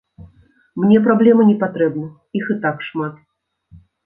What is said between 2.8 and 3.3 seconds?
шмат.